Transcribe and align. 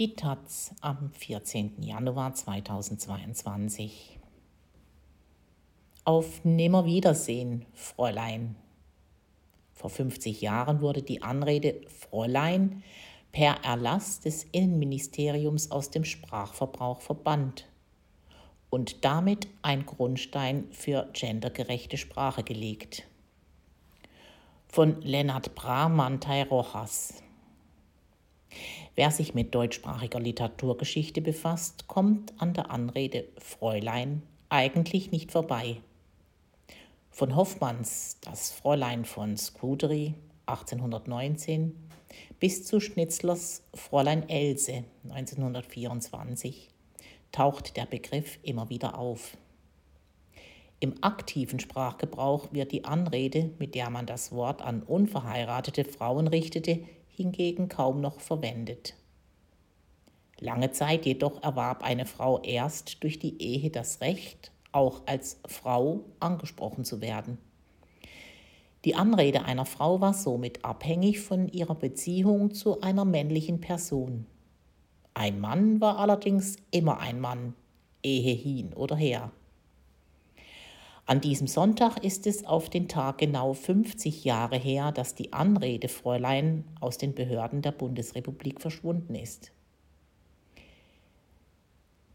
Die 0.00 0.16
Taz 0.16 0.74
am 0.80 1.10
14. 1.12 1.82
Januar 1.82 2.32
2022. 2.32 4.18
Auf 6.04 6.42
Nimmerwiedersehen, 6.42 7.66
Fräulein. 7.74 8.56
Vor 9.74 9.90
50 9.90 10.40
Jahren 10.40 10.80
wurde 10.80 11.02
die 11.02 11.20
Anrede 11.20 11.82
Fräulein 11.86 12.82
per 13.30 13.62
Erlass 13.62 14.20
des 14.20 14.44
Innenministeriums 14.44 15.70
aus 15.70 15.90
dem 15.90 16.06
Sprachverbrauch 16.06 17.02
verbannt 17.02 17.66
und 18.70 19.04
damit 19.04 19.48
ein 19.60 19.84
Grundstein 19.84 20.64
für 20.70 21.10
gendergerechte 21.12 21.98
Sprache 21.98 22.42
gelegt. 22.42 23.06
Von 24.66 25.02
Lennart 25.02 25.54
Bramantay 25.54 26.44
Rojas. 26.44 27.22
Wer 28.96 29.10
sich 29.10 29.34
mit 29.34 29.54
deutschsprachiger 29.54 30.20
Literaturgeschichte 30.20 31.20
befasst, 31.20 31.86
kommt 31.86 32.32
an 32.40 32.54
der 32.54 32.70
Anrede 32.70 33.28
Fräulein 33.38 34.22
eigentlich 34.48 35.12
nicht 35.12 35.30
vorbei. 35.30 35.80
Von 37.10 37.36
Hoffmanns 37.36 38.18
Das 38.20 38.50
Fräulein 38.50 39.04
von 39.04 39.36
Scuderi 39.36 40.14
1819 40.46 41.74
bis 42.40 42.64
zu 42.64 42.80
Schnitzlers 42.80 43.62
Fräulein 43.74 44.28
Else 44.28 44.84
1924 45.04 46.68
taucht 47.30 47.76
der 47.76 47.86
Begriff 47.86 48.38
immer 48.42 48.70
wieder 48.70 48.98
auf. 48.98 49.36
Im 50.80 50.94
aktiven 51.02 51.60
Sprachgebrauch 51.60 52.52
wird 52.52 52.72
die 52.72 52.84
Anrede, 52.84 53.50
mit 53.58 53.74
der 53.74 53.90
man 53.90 54.06
das 54.06 54.32
Wort 54.32 54.62
an 54.62 54.82
unverheiratete 54.82 55.84
Frauen 55.84 56.26
richtete, 56.26 56.80
hingegen 57.20 57.68
kaum 57.68 58.00
noch 58.00 58.20
verwendet. 58.20 58.94
Lange 60.38 60.70
Zeit 60.72 61.04
jedoch 61.04 61.42
erwarb 61.42 61.84
eine 61.84 62.06
Frau 62.06 62.40
erst 62.40 63.02
durch 63.02 63.18
die 63.18 63.40
Ehe 63.42 63.68
das 63.70 64.00
Recht, 64.00 64.52
auch 64.72 65.02
als 65.04 65.38
Frau 65.46 66.00
angesprochen 66.18 66.84
zu 66.84 67.02
werden. 67.02 67.36
Die 68.86 68.94
Anrede 68.94 69.44
einer 69.44 69.66
Frau 69.66 70.00
war 70.00 70.14
somit 70.14 70.64
abhängig 70.64 71.20
von 71.20 71.48
ihrer 71.48 71.74
Beziehung 71.74 72.54
zu 72.54 72.80
einer 72.80 73.04
männlichen 73.04 73.60
Person. 73.60 74.26
Ein 75.12 75.40
Mann 75.40 75.82
war 75.82 75.98
allerdings 75.98 76.56
immer 76.70 77.00
ein 77.00 77.20
Mann, 77.20 77.54
ehe 78.02 78.32
hin 78.32 78.72
oder 78.72 78.96
her. 78.96 79.30
An 81.10 81.20
diesem 81.20 81.48
Sonntag 81.48 82.04
ist 82.04 82.28
es 82.28 82.46
auf 82.46 82.70
den 82.70 82.86
Tag 82.86 83.18
genau 83.18 83.52
50 83.52 84.24
Jahre 84.24 84.56
her, 84.56 84.92
dass 84.92 85.16
die 85.16 85.32
Anrede 85.32 85.88
Fräulein 85.88 86.62
aus 86.78 86.98
den 86.98 87.16
Behörden 87.16 87.62
der 87.62 87.72
Bundesrepublik 87.72 88.60
verschwunden 88.60 89.16
ist. 89.16 89.50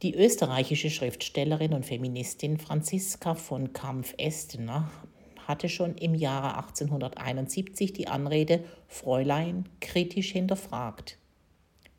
Die 0.02 0.16
österreichische 0.16 0.90
Schriftstellerin 0.90 1.74
und 1.74 1.86
Feministin 1.86 2.58
Franziska 2.58 3.36
von 3.36 3.74
Kampf-Estener 3.74 4.90
hatte 5.46 5.68
schon 5.68 5.98
im 5.98 6.16
Jahre 6.16 6.56
1871 6.56 7.92
die 7.92 8.08
Anrede 8.08 8.64
Fräulein 8.88 9.68
kritisch 9.82 10.32
hinterfragt. 10.32 11.18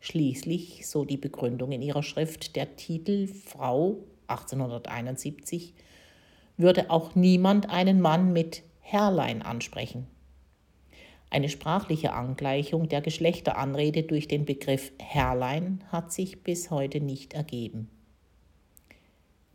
Schließlich, 0.00 0.86
so 0.86 1.04
die 1.04 1.18
Begründung 1.18 1.72
in 1.72 1.82
ihrer 1.82 2.02
Schrift, 2.02 2.56
der 2.56 2.74
Titel 2.76 3.26
Frau 3.26 3.98
1871 4.28 5.74
würde 6.56 6.90
auch 6.90 7.14
niemand 7.14 7.70
einen 7.70 8.00
Mann 8.00 8.32
mit 8.32 8.62
Herrlein 8.80 9.42
ansprechen. 9.42 10.06
Eine 11.28 11.48
sprachliche 11.48 12.12
Angleichung 12.12 12.88
der 12.88 13.00
Geschlechteranrede 13.00 14.04
durch 14.04 14.28
den 14.28 14.44
Begriff 14.44 14.92
Herrlein 14.98 15.82
hat 15.90 16.12
sich 16.12 16.42
bis 16.42 16.70
heute 16.70 17.00
nicht 17.00 17.34
ergeben. 17.34 17.90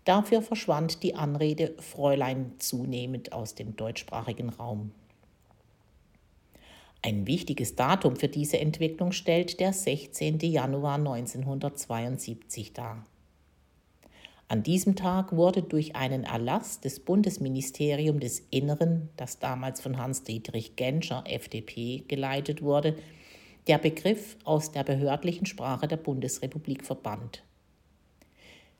Dafür 0.03 0.41
verschwand 0.41 1.03
die 1.03 1.15
Anrede 1.15 1.75
Fräulein 1.79 2.53
zunehmend 2.57 3.33
aus 3.33 3.55
dem 3.55 3.75
deutschsprachigen 3.75 4.49
Raum. 4.49 4.91
Ein 7.03 7.25
wichtiges 7.25 7.75
Datum 7.75 8.15
für 8.15 8.27
diese 8.27 8.59
Entwicklung 8.59 9.11
stellt 9.11 9.59
der 9.59 9.73
16. 9.73 10.39
Januar 10.39 10.95
1972 10.95 12.73
dar. 12.73 13.05
An 14.51 14.63
diesem 14.63 14.97
Tag 14.97 15.33
wurde 15.33 15.63
durch 15.63 15.95
einen 15.95 16.25
Erlass 16.25 16.81
des 16.81 16.99
Bundesministeriums 16.99 18.19
des 18.19 18.39
Inneren, 18.49 19.07
das 19.15 19.39
damals 19.39 19.79
von 19.79 19.97
Hans-Dietrich 19.97 20.75
Genscher, 20.75 21.23
FDP, 21.25 22.03
geleitet 22.05 22.61
wurde, 22.61 22.97
der 23.67 23.77
Begriff 23.77 24.35
aus 24.43 24.73
der 24.73 24.83
behördlichen 24.83 25.45
Sprache 25.45 25.87
der 25.87 25.95
Bundesrepublik 25.95 26.85
verbannt. 26.85 27.45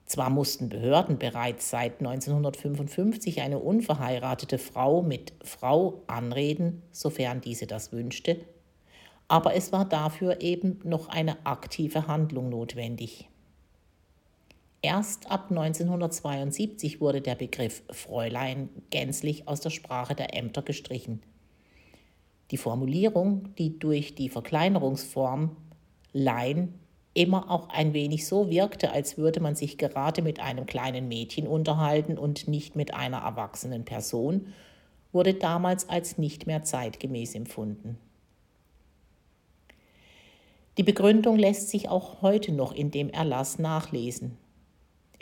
Zwar 0.06 0.30
mussten 0.30 0.68
Behörden 0.68 1.18
bereits 1.18 1.70
seit 1.70 2.02
1955 2.02 3.40
eine 3.40 3.60
unverheiratete 3.60 4.58
Frau 4.58 5.02
mit 5.02 5.32
Frau 5.42 6.04
anreden, 6.08 6.82
sofern 6.92 7.40
diese 7.40 7.66
das 7.66 7.94
wünschte, 7.94 8.42
aber 9.30 9.56
es 9.56 9.72
war 9.72 9.88
dafür 9.88 10.42
eben 10.42 10.82
noch 10.84 11.08
eine 11.08 11.46
aktive 11.46 12.08
Handlung 12.08 12.50
notwendig. 12.50 13.31
Erst 14.84 15.30
ab 15.30 15.52
1972 15.52 17.02
wurde 17.02 17.22
der 17.22 17.36
Begriff 17.36 17.84
Fräulein 17.92 18.70
gänzlich 18.90 19.48
aus 19.48 19.62
der 19.62 19.70
Sprache 19.70 20.16
der 20.16 20.36
Ämter 20.36 20.64
gestrichen. 20.64 21.22
Die 22.50 22.58
Formulierung, 22.58 23.54
die 23.60 23.78
durch 23.78 24.16
die 24.16 24.30
Verkleinerungsform 24.30 25.56
Lein 26.14 26.74
immer 27.14 27.52
auch 27.52 27.70
ein 27.70 27.94
wenig 27.94 28.26
so 28.26 28.50
wirkte, 28.50 28.92
als 28.92 29.18
würde 29.18 29.40
man 29.40 29.56
sich 29.56 29.78
gerade 29.78 30.24
mit 30.24 30.40
einem 30.40 30.66
kleinen 30.66 31.08
Mädchen 31.08 31.46
unterhalten 31.46 32.18
und 32.18 32.48
nicht 32.48 32.76
mit 32.76 32.94
einer 32.94 33.20
erwachsenen 33.20 33.86
Person, 33.86 34.48
wurde 35.12 35.36
damals 35.36 35.90
als 35.90 36.18
nicht 36.18 36.48
mehr 36.48 36.64
zeitgemäß 36.64 37.36
empfunden. 37.36 37.98
Die 40.78 40.84
Begründung 40.84 41.38
lässt 41.38 41.70
sich 41.70 41.88
auch 41.88 42.22
heute 42.24 42.52
noch 42.52 42.74
in 42.74 42.90
dem 42.90 43.10
Erlass 43.10 43.60
nachlesen. 43.60 44.38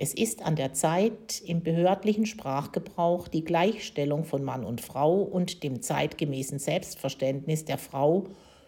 Es 0.02 0.14
ist 0.14 0.44
an 0.44 0.56
der 0.56 0.72
Zeit, 0.72 1.42
im 1.46 1.62
behördlichen 1.62 2.26
Sprachgebrauch 2.26 3.28
die 3.28 3.44
Gleichstellung 3.44 4.24
von 4.24 4.46
Mann 4.46 4.64
und 4.64 4.80
Frau 4.80 5.18
und 5.18 5.62
dem 5.62 5.82
zeitgemäßen 5.82 6.58
Selbstverständnis 6.58 7.66
der 7.66 7.78
Frau 7.78 8.28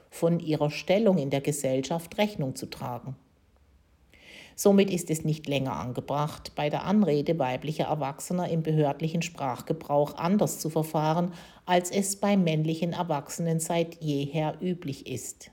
von 0.10 0.42
ihrer 0.42 0.70
Stellung 0.70 1.18
in 1.18 1.30
der 1.30 1.40
Gesellschaft 1.40 2.18
Rechnung 2.18 2.58
zu 2.58 2.66
tragen. 2.66 3.16
Somit 4.58 4.90
ist 4.90 5.10
es 5.10 5.24
nicht 5.24 5.48
länger 5.48 5.78
angebracht, 5.78 6.52
bei 6.56 6.70
der 6.70 6.84
Anrede 6.84 7.40
weiblicher 7.40 7.86
Erwachsener 7.86 8.50
im 8.50 8.62
behördlichen 8.62 9.22
Sprachgebrauch 9.22 10.16
anders 10.16 10.60
zu 10.60 10.70
verfahren, 10.70 11.32
als 11.66 11.92
es 11.92 12.18
bei 12.18 12.36
männlichen 12.36 12.92
Erwachsenen 12.92 13.62
seit 13.62 14.04
jeher 14.04 14.58
üblich 14.60 15.08
ist. 15.08 15.50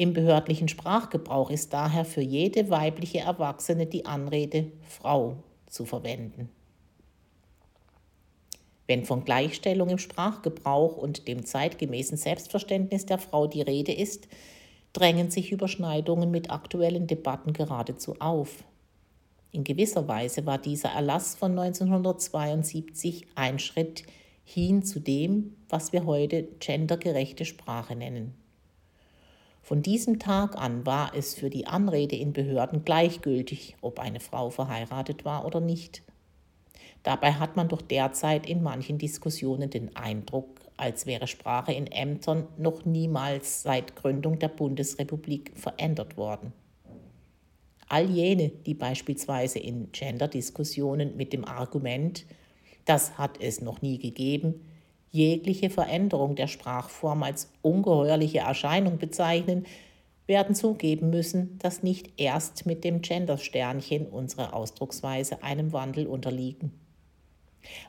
Im 0.00 0.14
behördlichen 0.14 0.68
Sprachgebrauch 0.68 1.50
ist 1.50 1.74
daher 1.74 2.06
für 2.06 2.22
jede 2.22 2.70
weibliche 2.70 3.18
Erwachsene 3.18 3.84
die 3.84 4.06
Anrede 4.06 4.72
Frau 4.88 5.36
zu 5.66 5.84
verwenden. 5.84 6.48
Wenn 8.86 9.04
von 9.04 9.26
Gleichstellung 9.26 9.90
im 9.90 9.98
Sprachgebrauch 9.98 10.96
und 10.96 11.28
dem 11.28 11.44
zeitgemäßen 11.44 12.16
Selbstverständnis 12.16 13.04
der 13.04 13.18
Frau 13.18 13.46
die 13.46 13.60
Rede 13.60 13.92
ist, 13.92 14.26
drängen 14.94 15.30
sich 15.30 15.52
Überschneidungen 15.52 16.30
mit 16.30 16.50
aktuellen 16.50 17.06
Debatten 17.06 17.52
geradezu 17.52 18.16
auf. 18.20 18.64
In 19.52 19.64
gewisser 19.64 20.08
Weise 20.08 20.46
war 20.46 20.56
dieser 20.56 20.88
Erlass 20.88 21.34
von 21.34 21.50
1972 21.58 23.26
ein 23.34 23.58
Schritt 23.58 24.04
hin 24.44 24.82
zu 24.82 24.98
dem, 24.98 25.56
was 25.68 25.92
wir 25.92 26.06
heute 26.06 26.48
gendergerechte 26.58 27.44
Sprache 27.44 27.94
nennen. 27.94 28.39
Von 29.70 29.82
diesem 29.82 30.18
Tag 30.18 30.60
an 30.60 30.84
war 30.84 31.12
es 31.14 31.36
für 31.36 31.48
die 31.48 31.68
Anrede 31.68 32.16
in 32.16 32.32
Behörden 32.32 32.84
gleichgültig, 32.84 33.76
ob 33.80 34.00
eine 34.00 34.18
Frau 34.18 34.50
verheiratet 34.50 35.24
war 35.24 35.46
oder 35.46 35.60
nicht. 35.60 36.02
Dabei 37.04 37.34
hat 37.34 37.54
man 37.54 37.68
doch 37.68 37.80
derzeit 37.80 38.48
in 38.48 38.64
manchen 38.64 38.98
Diskussionen 38.98 39.70
den 39.70 39.94
Eindruck, 39.94 40.48
als 40.76 41.06
wäre 41.06 41.28
Sprache 41.28 41.72
in 41.72 41.86
Ämtern 41.86 42.48
noch 42.58 42.84
niemals 42.84 43.62
seit 43.62 43.94
Gründung 43.94 44.40
der 44.40 44.48
Bundesrepublik 44.48 45.52
verändert 45.54 46.16
worden. 46.16 46.52
All 47.86 48.10
jene, 48.10 48.48
die 48.48 48.74
beispielsweise 48.74 49.60
in 49.60 49.92
Gender-Diskussionen 49.92 51.16
mit 51.16 51.32
dem 51.32 51.44
Argument, 51.44 52.26
das 52.86 53.18
hat 53.18 53.40
es 53.40 53.60
noch 53.60 53.82
nie 53.82 53.98
gegeben, 53.98 54.62
jegliche 55.10 55.70
Veränderung 55.70 56.36
der 56.36 56.46
Sprachform 56.46 57.22
als 57.22 57.52
ungeheuerliche 57.62 58.38
Erscheinung 58.38 58.98
bezeichnen, 58.98 59.66
werden 60.26 60.54
zugeben 60.54 61.10
müssen, 61.10 61.58
dass 61.58 61.82
nicht 61.82 62.20
erst 62.20 62.64
mit 62.64 62.84
dem 62.84 63.02
Gender-Sternchen 63.02 64.06
unsere 64.06 64.52
Ausdrucksweise 64.52 65.42
einem 65.42 65.72
Wandel 65.72 66.06
unterliegen. 66.06 66.72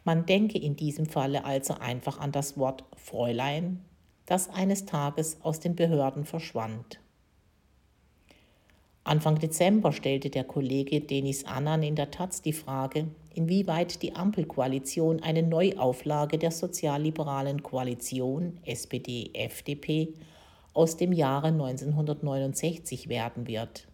Man 0.04 0.26
denke 0.26 0.58
in 0.58 0.76
diesem 0.76 1.06
Falle 1.06 1.46
also 1.46 1.76
einfach 1.76 2.20
an 2.20 2.32
das 2.32 2.58
Wort 2.58 2.84
Fräulein, 2.98 3.86
das 4.26 4.50
eines 4.50 4.86
Tages 4.86 5.38
aus 5.42 5.60
den 5.60 5.76
Behörden 5.76 6.26
verschwand. 6.26 7.00
Anfang 9.04 9.40
Dezember 9.40 9.92
stellte 9.94 10.30
der 10.30 10.44
Kollege 10.44 11.02
Denis 11.02 11.46
Annan 11.46 11.84
in 11.84 11.96
der 11.96 12.12
Taz 12.12 12.42
die 12.42 12.54
Frage, 12.54 13.08
inwieweit 13.34 14.02
die 14.02 14.16
Ampelkoalition 14.16 15.22
eine 15.22 15.44
Neuauflage 15.44 16.38
der 16.38 16.52
sozialliberalen 16.52 17.64
Koalition 17.64 18.60
SPD-FDP 18.66 20.14
aus 20.74 20.98
dem 20.98 21.12
Jahre 21.12 21.48
1969 21.48 23.10
werden 23.10 23.48
wird. 23.48 23.88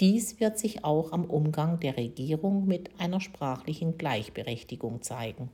Dies 0.00 0.40
wird 0.40 0.58
sich 0.58 0.84
auch 0.84 1.12
am 1.12 1.24
Umgang 1.24 1.78
der 1.78 1.96
Regierung 1.96 2.66
mit 2.66 2.90
einer 2.98 3.20
sprachlichen 3.20 3.96
Gleichberechtigung 3.96 5.02
zeigen. 5.02 5.50